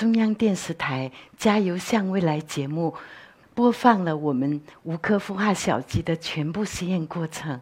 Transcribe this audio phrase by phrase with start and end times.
[0.00, 2.94] 中央电视台《加油向未来》节目
[3.54, 7.60] 播放了我们无壳孵化小鸡的全部实验过程，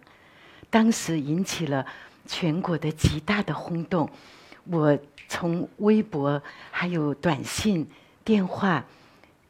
[0.71, 1.85] 当时引起了
[2.29, 4.09] 全国的极大的轰动。
[4.71, 4.97] 我
[5.27, 6.41] 从微博、
[6.71, 7.85] 还有短信、
[8.23, 8.85] 电话，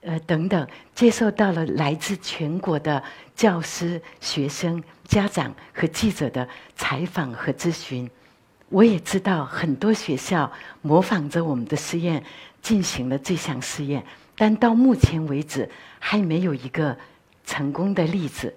[0.01, 3.05] 呃等等，接受到了来自全国的
[3.37, 8.11] 教师、学生、家长和记者的采访和咨询。
[8.71, 10.51] 我也知道很多学校
[10.83, 12.23] 模仿着我们的实验
[12.61, 14.05] 进行了这项试验，
[14.37, 15.69] 但到目前为止
[15.99, 16.97] 还没有一个
[17.45, 18.55] 成功的例子。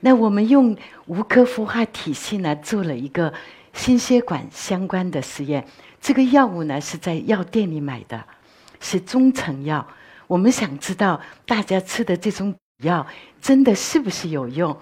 [0.00, 3.32] 那我们用无壳孵化体系呢，做了一个
[3.72, 5.66] 心血管相关的实验。
[6.00, 8.24] 这个药物呢是在药店里买的，
[8.80, 9.86] 是中成药。
[10.26, 13.06] 我们想知道大家吃的这种药
[13.40, 14.76] 真的是不是有用？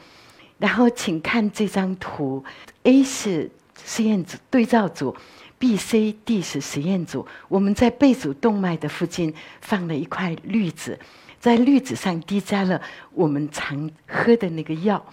[0.59, 2.45] 然后请看这张图
[2.83, 3.51] ，A 是。
[3.83, 5.17] 实验组对照组
[5.61, 7.27] ，B、C、D 是实验组。
[7.49, 10.99] 我们在背主动脉的附近放了一块滤纸，
[11.39, 12.81] 在滤纸上滴加了
[13.13, 15.05] 我们常喝的那个药。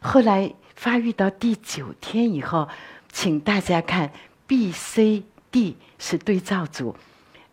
[0.00, 2.68] 后来发育到第九天以后，
[3.10, 4.12] 请大家看
[4.46, 6.94] B、C、D 是对照组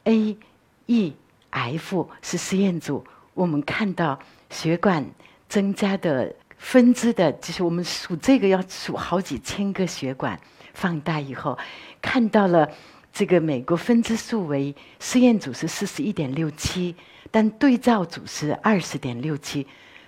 [0.03, 0.37] ，A、
[0.85, 1.13] E、
[1.49, 3.03] F 是实验组。
[3.33, 4.19] 我们看到
[4.51, 5.03] 血管
[5.49, 6.35] 增加的。
[6.59, 10.39] 分支的，就是我们数这个要数好几千个血管，
[10.77, 11.57] 放大以后
[11.99, 12.69] 看到了
[13.11, 16.95] 这个美国分支数为试验组是四十一点六七，
[17.31, 19.65] 但对照组是二十点六七，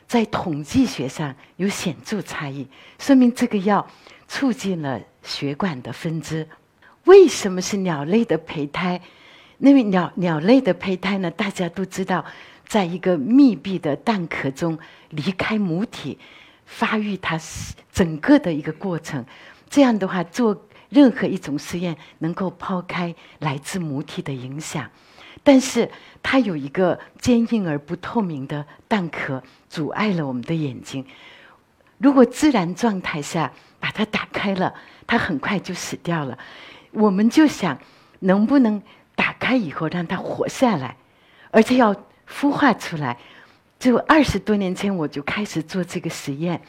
[0.08, 2.68] 在统计学上有显著差异，
[3.00, 3.90] 说明这个药
[4.28, 6.48] 促进了血管的分支。
[7.06, 9.02] 为什么是鸟类的胚胎？
[9.58, 12.24] 因为鸟鸟类的胚胎呢，大家都知道，
[12.68, 14.78] 在一个密闭的蛋壳中
[15.10, 16.20] 离开母体。
[16.72, 19.26] 发育它是整个的一个过程，
[19.70, 24.90] 这样的话做任何一种实验能够抛开来自母体的影响，
[25.44, 25.90] 但是
[26.24, 31.06] 它有一个坚硬而不透明的蛋壳，阻碍了我们的眼睛。
[32.00, 34.74] 如果自然状态下把它打开了，
[35.06, 36.38] 它很快就死掉了。
[36.92, 37.78] 我们就想
[38.22, 38.82] 能不能
[39.16, 40.96] 打开以后让它活下来，
[41.52, 41.94] 而且要
[42.28, 43.18] 孵化出来。
[43.78, 46.62] 就二十多年前，我就开始做这个实验。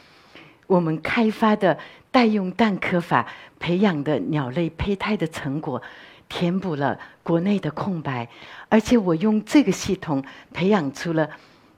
[0.71, 1.77] 我们开发的
[2.11, 3.27] 代用蛋壳法
[3.59, 5.81] 培养的鸟类胚胎的成果，
[6.29, 8.29] 填补了国内的空白。
[8.69, 10.23] 而且我用这个系统
[10.53, 11.29] 培养出了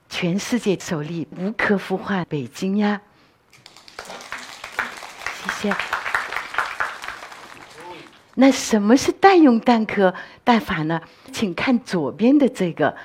[0.10, 3.02] 全世界首例无壳孵化北京鸭。
[3.98, 5.76] 谢谢。
[8.36, 11.02] 那什么是代用蛋壳蛋法呢？
[11.32, 12.96] 请看左边的这个。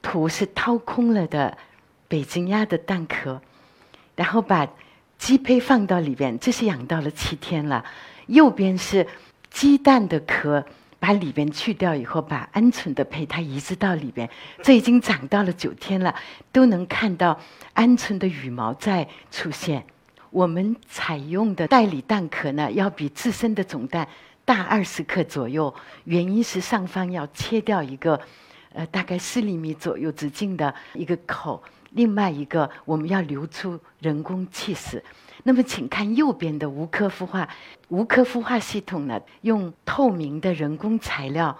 [0.00, 1.58] 图是掏空了的
[2.06, 3.42] 北京鸭的蛋壳，
[4.14, 4.66] 然后把
[5.18, 7.84] 鸡胚放到里边，这是养到了七天了。
[8.26, 9.06] 右边是
[9.50, 10.64] 鸡蛋的壳，
[11.00, 14.30] 把里边去掉以后，把鹌鹑的胚胎移植到里边，
[14.62, 16.14] 这已经长到了九天了，
[16.52, 17.38] 都能看到
[17.74, 19.84] 鹌鹑的羽毛在出现。
[20.30, 24.06] 我们采用的代理蛋壳呢，要比自身的种蛋
[24.44, 25.74] 大二十克左右，
[26.04, 28.20] 原因是上方要切掉一个。
[28.74, 31.60] 呃，大概四厘米左右直径的一个口，
[31.90, 35.02] 另外一个我们要留出人工气室。
[35.44, 37.48] 那么，请看右边的无壳孵化，
[37.88, 41.56] 无壳孵化系统呢，用透明的人工材料，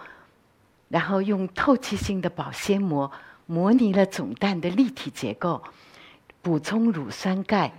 [0.89, 3.11] 然后用透气性的保鲜膜
[3.47, 5.63] 模拟了种蛋的立体结构，
[6.43, 7.73] 补充乳酸钙，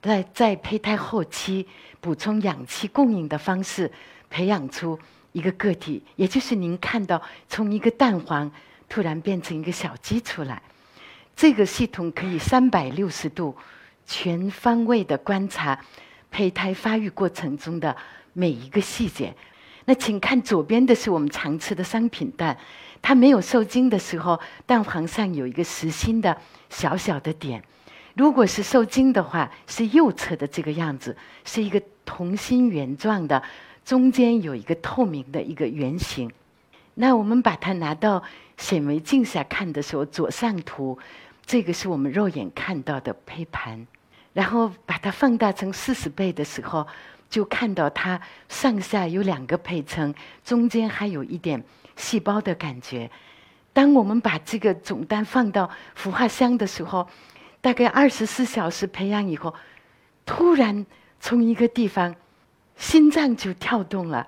[0.00, 1.66] 在在胚胎后期
[2.00, 3.90] 补充氧气供应的方式，
[4.28, 4.98] 培养出。
[5.32, 8.50] 一个个体，也就是您看到从一个蛋黄
[8.88, 10.60] 突然变成一个小鸡出来，
[11.38, 13.56] 这个系统可以三百六十度
[14.04, 15.78] 全方位的观察
[16.32, 17.96] 胚胎发育过程中的
[18.32, 19.32] 每一个细节。
[19.84, 22.58] 那请看左边的是我们常吃的商品蛋，
[23.00, 26.36] 它没有受精的时候，蛋黄上有一个实心的
[26.70, 27.60] 小小的点；
[28.16, 33.40] 如果是受精的话，是右侧的这个样子，是一个同心圆状的。
[33.84, 36.28] 中间有一个透明的一个圆形，
[36.94, 38.20] 那我们把它拿到
[38.56, 40.98] 显微镜下看的时候，左上图
[41.48, 43.86] 这个是我们肉眼看到的胚盘，
[44.34, 46.86] 然后把它放大成四十倍的时候，
[47.30, 50.14] 就看到它上下有两个胚层，
[50.44, 51.64] 中间还有一点
[51.96, 53.10] 细胞的感觉。
[53.72, 57.08] 当我们把这个种蛋放到孵化箱的时候，
[57.62, 59.54] 大概二十四小时培养以后，
[60.26, 60.84] 突然
[61.18, 62.14] 从一个地方。
[62.76, 64.24] 心脏就跳动了，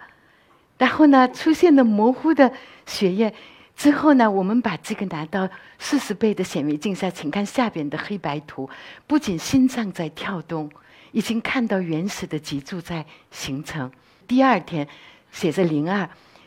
[0.76, 2.52] 然后呢，出现了模糊的
[2.84, 3.32] 血液。
[3.80, 5.48] 之后呢，我们把这个拿到
[5.78, 8.68] 四十倍的显微镜下，请看下边的黑白图。
[9.06, 10.70] 不仅心脏在跳动，
[11.12, 13.90] 已经看到原始的脊柱在形成。
[14.28, 14.86] 第二天
[15.32, 16.06] 写着零二，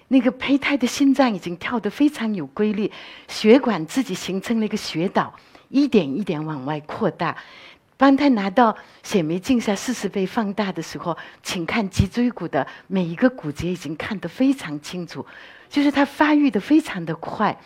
[0.09, 2.91] 那个胚胎的心脏已经跳得非常有规律，
[3.27, 5.33] 血管自己形成了一个血岛，
[5.69, 7.35] 一点一点往外扩大。
[7.95, 15.25] 当他拿到显微镜下四十倍放大的时候，请看脊椎骨的每一个骨节已经看得非常清楚，
[15.69, 17.57] 就是它发育的非常的快。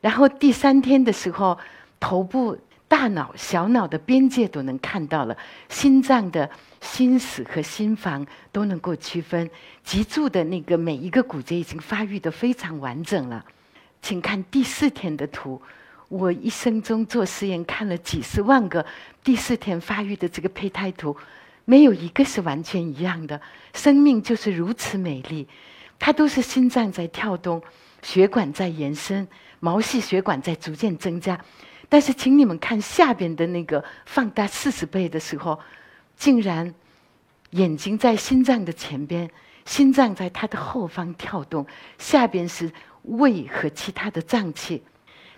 [0.00, 1.58] 然后第三天的时候，
[1.98, 2.56] 头部、
[2.86, 5.36] 大脑、小脑的边界都能看到了，
[5.68, 6.48] 心脏的
[6.80, 9.50] 心室和心房都能够区分，
[9.82, 13.44] 脊柱的那个每一个骨节已经发育的非常完整了。
[14.00, 15.60] 请看第四天的图。
[16.08, 18.84] 我一生中做实验看了几十万个
[19.22, 21.16] 第四天发育的这个胚胎图，
[21.66, 23.40] 没有一个是完全一样的。
[23.74, 25.46] 生命就是如此美丽，
[25.98, 27.62] 它都是心脏在跳动，
[28.02, 29.28] 血管在延伸，
[29.60, 31.38] 毛细血管在逐渐增加。
[31.90, 35.58] 但是，请你们看下边的那个放大四十倍的时候，
[36.16, 36.74] 竟然
[37.50, 39.30] 眼睛在心脏的前边，
[39.66, 41.66] 心脏在它的后方跳动，
[41.98, 42.72] 下边是
[43.02, 44.82] 胃和其他的脏器。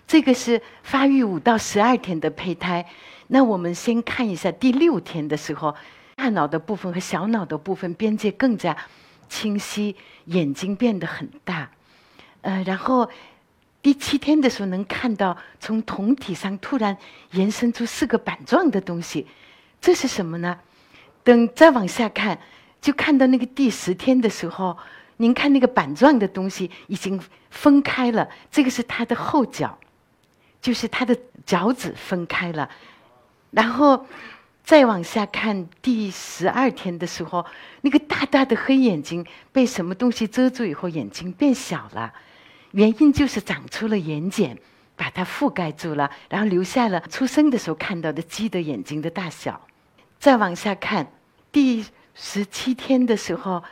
[0.07, 2.85] 这个是发育五到十二天的胚胎，
[3.27, 5.73] 那我们先看一下第六天的时候，
[6.15, 8.75] 大脑的部分和小脑的部分边界更加
[9.29, 9.95] 清晰，
[10.25, 11.71] 眼睛变得很大，
[12.41, 13.09] 呃，然后
[13.81, 16.97] 第七天的时候能看到从酮体上突然
[17.31, 19.25] 延伸出四个板状的东西，
[19.79, 20.59] 这是什么呢？
[21.23, 22.37] 等再往下看，
[22.81, 24.77] 就看到那个第十天的时候，
[25.17, 29.77] 您看那个板状的东西已经分开了，这个是它的后脚。
[30.61, 32.69] 就是他的脚趾分开了，
[33.49, 34.05] 然后
[34.63, 37.43] 再往下看，第十二天的时候，
[37.81, 42.13] 那个大大的黑眼睛被什么东西遮住以后，眼睛变小了。
[42.71, 44.55] 原因就是长出了眼睑，
[44.95, 49.59] 把它覆盖住了，然后留下了出生的时候看到的鸡的眼睛的大小。
[50.19, 51.11] 再往下看，
[51.51, 53.63] 第十七天的时候，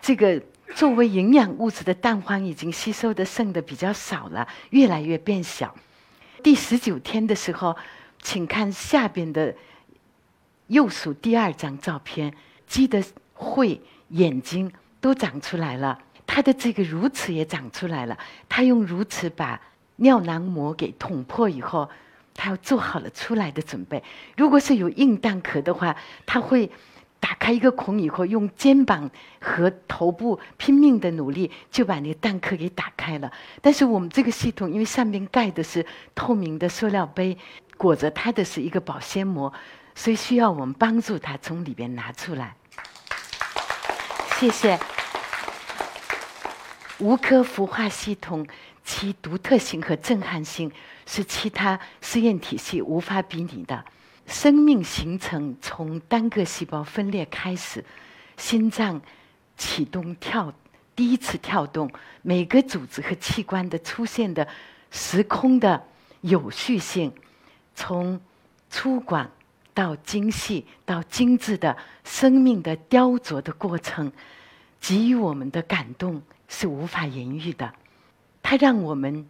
[0.00, 0.42] 这个
[0.74, 5.74] 作为营养物质的蛋黄已经吸收的剩的比较少了，越来越变小。
[6.42, 7.76] 第十九天的时候，
[8.20, 9.54] 请看下边的
[10.66, 12.34] 右数第二张照片，
[12.66, 13.02] 鸡的
[13.34, 18.18] 喙、眼睛都长出来了，它的这个乳齿也长出来了。
[18.48, 19.60] 它用乳齿把
[19.96, 21.88] 尿囊膜给捅破以后，
[22.34, 24.02] 它要做好了出来的准备。
[24.36, 25.96] 如果是有硬蛋壳的话，
[26.26, 26.70] 它会。
[27.22, 29.08] 打开一个孔以后，用肩膀
[29.40, 33.30] 和头部拼命的努力，就把那个蛋壳给打开了。
[33.60, 35.86] 但是我们这个系统，因为上面盖的是
[36.16, 37.38] 透明的塑料杯，
[37.76, 39.52] 裹着它的是一个保鲜膜，
[39.94, 42.56] 所以需要我们帮助它从里边拿出来。
[44.40, 44.76] 谢谢。
[46.98, 48.44] 无科孵化系统
[48.84, 50.72] 其独特性和震撼性
[51.06, 53.84] 是其他实验体系无法比拟的。
[54.26, 57.84] 生命形成从单个细胞分裂开始，
[58.36, 59.00] 心脏
[59.56, 60.52] 启动跳
[60.94, 61.90] 第一次跳动，
[62.22, 64.46] 每个组织和器官的出现的
[64.90, 65.82] 时空的
[66.20, 67.12] 有序性，
[67.74, 68.20] 从
[68.70, 69.26] 粗犷
[69.74, 74.12] 到精细到精致的生命的雕琢的过程，
[74.80, 77.72] 给予我们的感动是无法言喻的。
[78.42, 79.26] 它让我们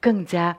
[0.00, 0.56] 更加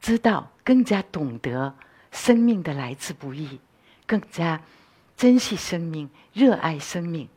[0.00, 1.74] 知道，更加懂得。
[2.14, 3.60] 生命的来之不易，
[4.06, 4.62] 更加
[5.16, 7.28] 珍惜生命，热爱生命。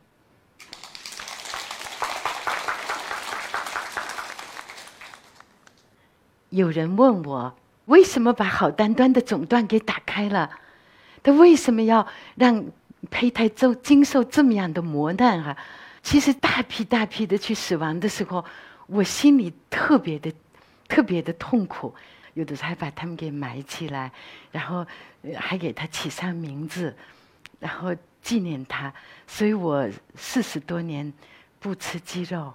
[6.50, 7.54] 有人问我，
[7.86, 10.48] 为什么把好端端的总段给打开了？
[11.22, 12.64] 他为什么要让
[13.10, 15.58] 胚胎受经受这么样的磨难啊？
[16.02, 18.44] 其实大批大批的去死亡的时候，
[18.86, 20.32] 我心里特别的、
[20.86, 21.92] 特别的痛苦。
[22.38, 24.12] 有的时候还把他们给埋起来，
[24.52, 24.86] 然后
[25.36, 26.96] 还给他起上名字，
[27.58, 27.92] 然后
[28.22, 28.94] 纪念他。
[29.26, 31.12] 所以我四十多年
[31.58, 32.54] 不吃鸡肉，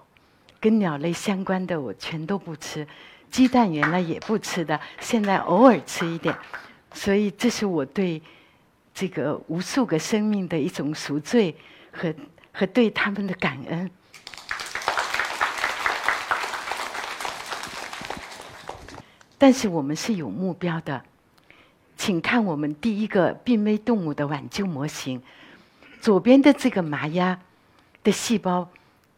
[0.58, 2.88] 跟鸟类相关的我全都不吃，
[3.30, 6.34] 鸡蛋原来也不吃的，现在偶尔吃一点。
[6.94, 8.22] 所以这是我对
[8.94, 11.54] 这个无数个生命的一种赎罪
[11.92, 12.14] 和
[12.54, 13.90] 和对他们的感恩。
[19.36, 21.02] 但是我们是有目标的，
[21.96, 25.20] 请看我们第一个濒危动物的挽救模型。
[26.00, 27.38] 左边的这个麻鸭
[28.02, 28.68] 的细胞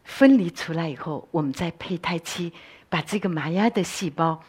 [0.03, 2.51] 分离出来以后，我们在胚胎期
[2.89, 4.41] 把这个麻鸭的细胞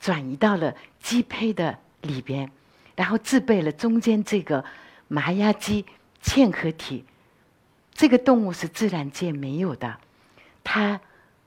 [0.00, 2.50] 转移到了鸡胚的里边，
[2.96, 4.64] 然后制备了中间这个
[5.08, 5.84] 麻鸭鸡
[6.22, 7.04] 嵌合体。
[7.94, 9.98] 这个动物是自然界没有的，
[10.64, 11.00] 它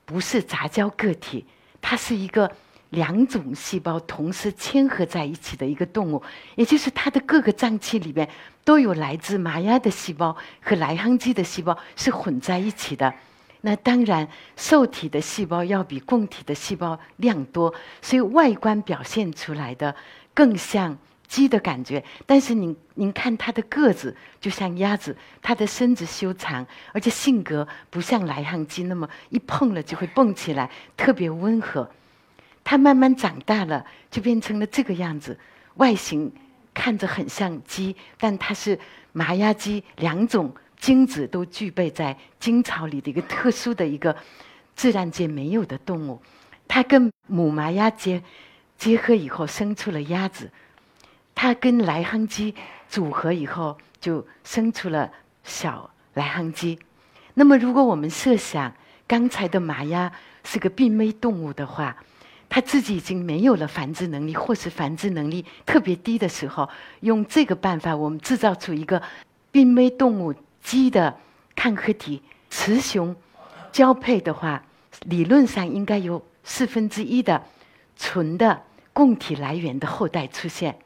[0.04, 1.44] 不是杂交个体，
[1.80, 2.50] 它是一个。
[2.90, 6.22] 两种细胞同时嵌合在一起的一个动物，
[6.54, 8.28] 也就是它的各个脏器里面
[8.64, 13.12] 都有来自麻鸭的细胞和莱昂鸡的细胞是混在一起的。
[13.62, 19.92] 那当然，受体的细胞要比供体的细胞量多，所以外观表现出来的
[20.32, 22.04] 更像鸡的感觉。
[22.26, 31.90] 但是您您看它的个子就像鸭子，它的身子修长，而且性格不像来航鸡那么一碰了就会蹦起来，特别温和。
[32.66, 35.38] 它慢慢长大了，就变成了这个样子，
[35.76, 36.32] 外形
[36.74, 38.76] 看着很像鸡，但它是
[39.12, 40.52] 麻鸭鸡两种。
[40.78, 44.14] 精子都具备在精巢里的一个特殊的一个
[44.74, 46.20] 自然界没有的动物，
[46.68, 48.22] 它跟母麻鸭结
[48.76, 50.50] 结合以后生出了鸭子，
[51.34, 52.54] 它跟来航鸡
[52.90, 55.10] 组合以后就生出了
[55.44, 56.78] 小来航鸡。
[57.32, 58.70] 那么，如果我们设想
[59.08, 60.12] 刚才的麻鸭
[60.44, 61.96] 是个病危动物的话，
[62.48, 66.68] 它自己已经没有了繁殖能力，或是繁殖能力特别低的时候，
[67.00, 69.02] 用这个办法，我们制造出一个
[69.50, 70.34] 濒危动物。
[70.62, 71.16] 鸡的
[71.54, 73.14] 抗核体雌雄
[73.70, 74.64] 交配的话，
[75.02, 77.40] 理论上应该有四分之一的
[77.96, 78.60] 纯的
[78.92, 80.76] 供体来源的后代出现。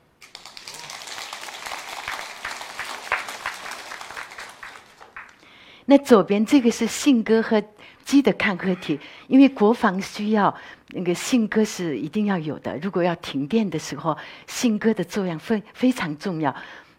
[5.87, 7.64] 那左边这个是信鸽和
[8.11, 8.99] 鸡的抗核体，
[9.29, 10.52] 因为国防需要，
[10.88, 12.76] 那个信鸽是一定要有的。
[12.79, 16.52] 如果要停电的时候，信鸽的作用非非常重要。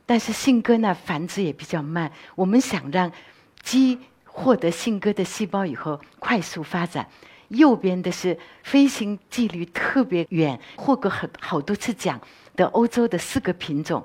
[0.06, 3.12] 但是信鸽呢繁殖也比较慢，我们想让
[3.62, 7.06] 鸡获得信鸽的细胞以后快速发展。
[7.50, 12.18] 右边的是飞行距离特别远、获过很好多次奖
[12.56, 14.02] 的欧洲的四个品种。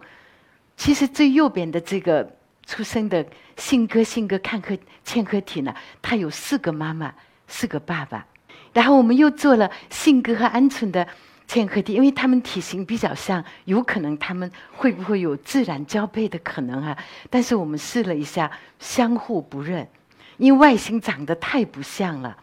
[0.76, 2.28] 其实最右边的这个
[2.66, 3.24] 出生的
[3.56, 7.12] 信鸽、信鸽看客嵌合体呢，它有四个妈妈、
[7.48, 8.26] 四个爸爸。
[8.72, 11.06] 然后我们又做了信鸽和鹌鹑的。
[11.48, 16.98] 嵌合体，因为它们体型比较像，有可能它们会不会有自然交配的可能啊？
[17.30, 19.86] 但是我们试了一下，相互不认，
[20.38, 22.36] 因为外形长得太不像了。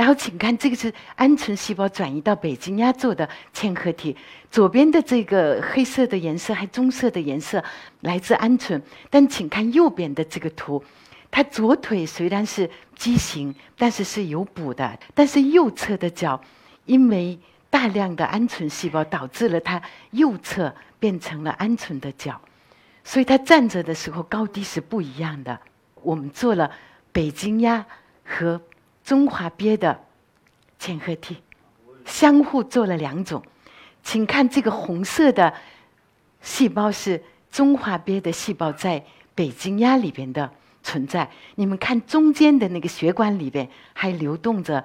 [0.00, 4.16] 然后，请看这个是鹌鹑细胞转移到北京鸭做的嵌合体，
[4.50, 7.62] 左边的这个黑色的颜色还棕色的颜色
[8.00, 8.80] 来自鹌鹑，
[9.10, 10.82] 但请看右边的这个图，
[11.30, 16.40] 它左腿虽然是畸形，但是是有补的，但是右侧的脚
[16.86, 17.38] 因为。
[17.72, 19.80] 大量的鹌鹑细胞导致了它
[20.10, 22.40] 右侧变成了鹌鹑的脚，
[23.04, 25.56] 所以它站着的时候高低是不一样的。
[26.02, 26.68] 我们做了
[27.12, 27.86] 北京鸭
[28.24, 28.60] 和
[29.04, 29.98] 中华鳖的
[30.80, 31.36] 嵌合体，
[32.04, 33.42] 相互做了两种。
[34.02, 35.52] 请看这个红色的
[36.40, 39.04] 细胞是中华鳖的细胞在
[39.34, 40.50] 北京鸭里边的
[40.82, 41.30] 存在。
[41.54, 44.84] 你们看中间的那个血管里边还流动着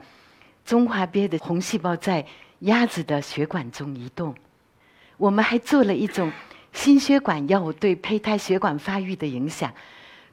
[0.66, 2.26] 中华鳖的红细胞在。
[2.60, 4.34] 鸭子的血管中移动，
[5.18, 6.32] 我们还做了一种
[6.72, 9.72] 心血管药物对胚胎血管发育的影响。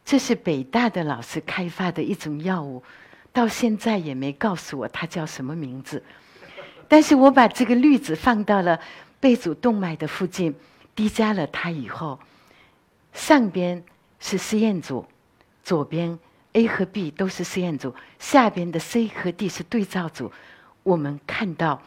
[0.04, 2.82] 这是北大的老师开发的一种药物，
[3.32, 6.02] 到现在也没告诉我它叫什么名字。
[6.88, 8.78] 但是我把这个滤子放到了
[9.18, 10.54] 背主动脉的附近，
[10.94, 12.18] 滴加了它以后，
[13.12, 13.82] 上边
[14.20, 15.06] 是试验组，
[15.64, 16.18] 左边
[16.52, 20.30] A 和 B 都是试验组，下边的 C 和 D 是对照组。
[20.82, 21.80] 我们看到。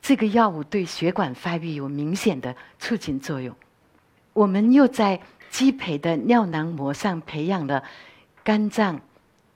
[0.00, 3.54] 这个药物对血管发育有明显的促进作用。
[4.32, 7.82] 我们又在鸡胚的尿囊膜上培养了
[8.44, 9.00] 肝脏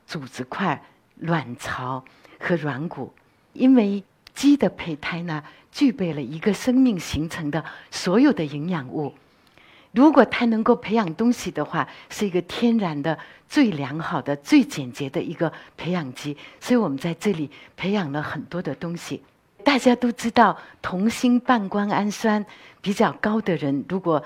[0.05, 0.85] 组织块、
[1.23, 2.05] 卵巢
[2.39, 3.13] 和软骨，
[3.53, 9.13] 因为鸡的胚胎呢具备了一个生命形成的所有的营养物。
[9.93, 16.35] 如果它能够培养东西的话，是一个天然的、最良好的、最简洁的一个培养基。
[16.61, 19.23] 所以我们在这里培养了很多的东西。
[19.63, 22.45] 大家都知道，同心半胱氨酸
[22.81, 24.23] 比较高的人，如果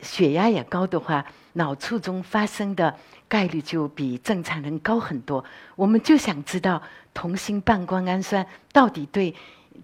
[0.00, 2.94] 血压也高的话，脑卒中发生的
[3.34, 5.44] 概率就比正常人高很多。
[5.74, 6.80] 我们就想知道
[7.12, 9.34] 同心半胱氨酸到底对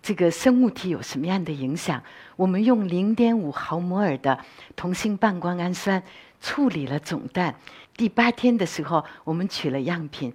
[0.00, 2.00] 这个生物体有什么样的影响。
[2.36, 4.38] 我们用零点五毫摩尔的
[4.76, 6.00] 同心半胱氨酸
[6.40, 7.52] 处理了总蛋。
[7.96, 10.32] 第八天的时候，我们取了样品，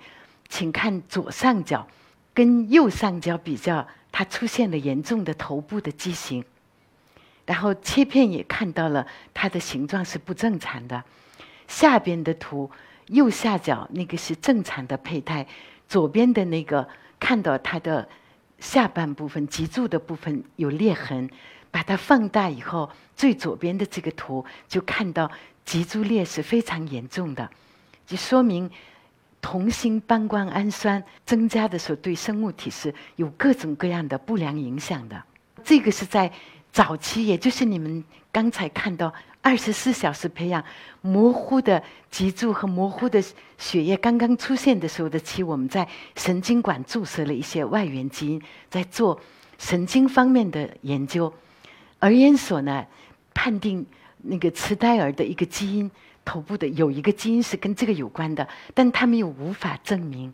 [0.50, 1.88] 请看左上角
[2.34, 3.88] 跟右上角比较。
[4.12, 6.44] 它出现了严重的头部的畸形，
[7.46, 11.02] 然后切片也看到了它的形状是不正常的。
[11.68, 12.72] 下边的图，
[13.08, 15.46] 右下角那个是正常的胚胎，
[15.88, 16.88] 左边的那个
[17.20, 18.08] 看到它的
[18.60, 21.30] 下半部分脊柱的部分有裂痕，
[21.72, 25.30] 把它放大以后，最左边的这个图就看到
[25.64, 27.50] 脊柱裂是非常严重的，
[28.06, 28.70] 就说明。
[29.42, 35.24] 同心半胱氨酸增加的时候，对生物体是有各种各样的不良影响的。
[35.64, 36.32] 这个是在
[36.72, 39.14] 早期，也就是你们刚才看到
[39.46, 40.64] 二十四小时培养
[41.02, 43.24] 模糊的脊柱和模糊的
[43.60, 49.22] 血液刚刚出现的时候的期，我们在神经管注射了一些外源基因，在做
[49.60, 51.32] 神经方面的研究。
[52.00, 52.88] 而研所呢，
[53.36, 53.86] 判定
[54.24, 55.92] 那个痴呆儿的一个基因，
[56.26, 60.34] 头部的有一个基因是跟这个有关的，但他们又无法证明。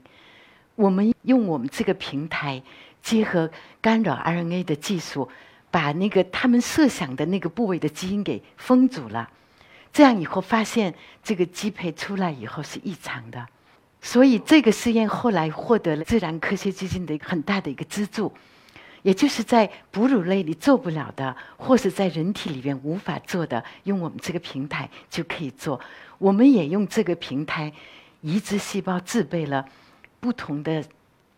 [0.76, 2.64] 我们用我们这个平台，
[3.02, 3.52] 结合
[3.82, 5.28] 干扰 RNA 的技术。
[5.72, 9.28] 把那个他们设想的那个部位的基因给封阻了，
[9.92, 13.48] 这样以后发现这个鸡胚出来以后是异常的，
[14.02, 18.32] 所以这个试验后来获得了自然科学基金的一个很大的一个资助，
[19.02, 25.80] 也就是在哺乳类里做不了的，或是在人体里面无法做的，用我们这个平台就可以做。
[26.18, 27.72] 我们也用这个平台
[28.22, 29.66] 移植细胞制备了
[30.20, 30.84] 不同的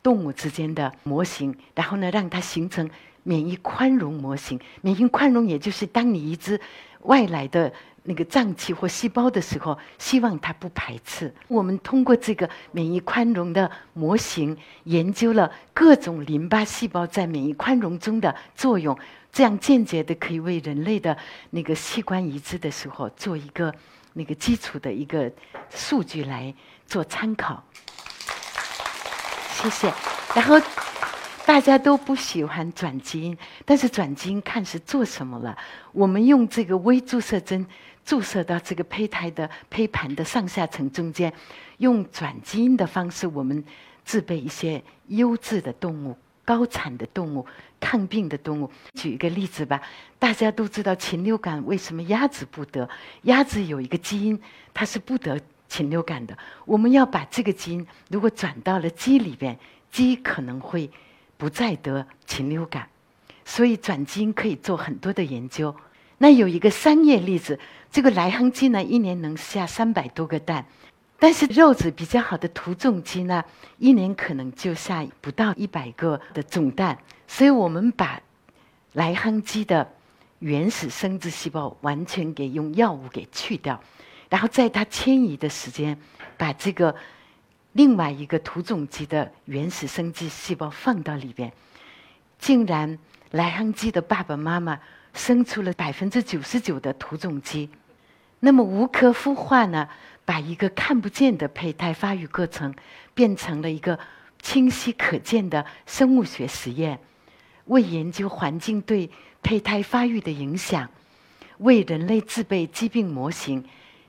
[0.03, 2.87] 动物之间的模型，然后呢让它形成。
[3.25, 6.59] 免疫宽容模型，免疫宽容也就是当你移植
[7.03, 7.71] 外来的
[8.03, 11.33] 那个脏器或细胞的时候，希望它不排斥。
[11.47, 18.99] 我们通过这个免疫宽容的模型，研究了各种淋巴细胞在免疫宽容中的作用，
[19.31, 21.17] 这样间接的可以为人类的
[21.51, 23.73] 那个器官移植的时候做一个
[24.11, 25.31] 那个基础的一个
[25.69, 26.53] 数据来
[26.85, 27.63] 做参考。
[29.63, 29.93] 谢谢，
[30.35, 30.61] 然后。
[31.45, 35.57] 大家都不喜欢转基因，但是转基因看是做什么了？
[35.91, 37.67] 我们用这个微注射针
[38.05, 41.33] 注射到这个胚胎的胚盘的上下层中间，
[41.79, 43.61] 用转基因的方式，我们
[44.05, 47.45] 制备一些优质的动物、高产的动物、
[47.77, 48.71] 抗病的动物。
[48.93, 49.81] 举一个例子吧，
[50.17, 52.87] 大家都知道禽流感为什么鸭子不得？
[53.23, 54.41] 鸭子有一个基因，
[54.73, 55.37] 它是不得
[55.73, 56.37] 禽流感的。
[56.65, 59.57] 我们要把这个基因如果转到了鸡里边，
[59.91, 60.89] 鸡可能会。
[61.35, 62.87] 不再得禽流感，
[63.43, 65.75] 所以转基因可以做很多的研究。
[66.19, 67.59] 那有一个商业例子，
[67.91, 70.65] 这个莱亨鸡呢，一年能下三百多个蛋，
[71.19, 73.43] 但是肉质比较好的土种鸡呢，
[73.77, 76.97] 一年可能就下不到一百个的种蛋。
[77.27, 78.21] 所以我们把
[78.93, 79.91] 莱亨鸡的
[80.39, 83.81] 原始生殖细胞完全给用药物给去掉，
[84.33, 85.95] 然后在它迁移的时间，
[86.35, 86.95] 把这个。
[87.73, 91.51] 另外一个土种鸡的原始生殖细胞放到里边，
[92.37, 92.99] 竟然
[93.31, 94.79] 莱亨鸡的爸爸妈妈
[95.11, 97.67] 生出了百分之九十九的土种鸡。
[98.39, 99.89] 那么无壳孵化呢，
[100.23, 102.71] 把一个看不见的胚胎发育过程
[103.15, 103.97] 变成了一个
[104.39, 106.99] 清晰可见的生物学实验，
[107.65, 109.09] 为研究环境对
[109.41, 110.87] 胚胎发育的影响，
[111.57, 113.65] 为人类制备疾病模型、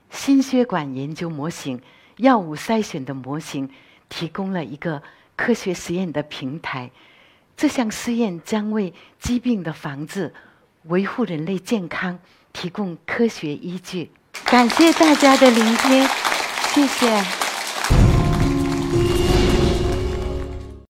[0.09, 1.81] 心血管研究模型。
[2.17, 3.69] 药物筛选的模型
[4.07, 5.03] 提供了一个
[5.35, 6.89] 科学实验的平台。
[7.57, 10.33] 这项试验将为疾病的防治、
[10.83, 12.17] 维护人类健康
[12.53, 14.11] 提供科学依据。
[14.45, 16.07] 感谢大家的聆听，
[16.73, 17.44] 谢谢。